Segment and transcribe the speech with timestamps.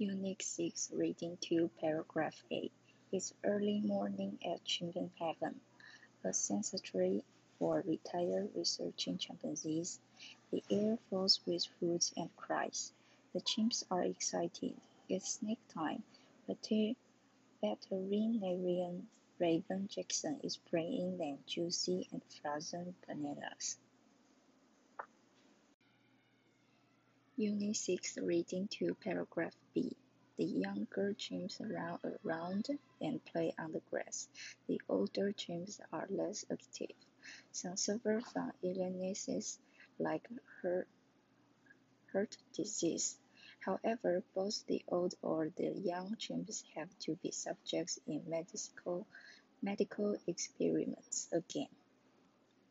[0.00, 2.70] Unit 6, Reading 2, Paragraph A.
[3.10, 5.60] It's early morning at Chimpan Heaven,
[6.22, 7.24] a sanctuary
[7.58, 9.98] for retired researching chimpanzees.
[10.52, 12.92] The air fills with hoots and cries.
[13.32, 14.76] The chimps are excited.
[15.08, 16.04] It's snack time.
[17.60, 19.08] Veterinarian
[19.40, 23.78] Raven Jackson is bringing them juicy and frozen bananas.
[27.40, 29.96] Unit 6, Reading 2, Paragraph B.
[30.38, 32.66] The younger chimps run around
[33.00, 34.26] and play on the grass.
[34.66, 36.96] The older chimps are less active.
[37.52, 39.60] Some suffer from illnesses
[40.00, 40.26] like
[40.60, 40.88] heart,
[42.12, 43.16] heart disease.
[43.60, 49.06] However, both the old or the young chimps have to be subjects in medical,
[49.62, 51.68] medical experiments again.